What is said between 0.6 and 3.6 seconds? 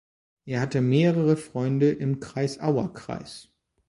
hatte mehrere Freunde im Kreisauer Kreis.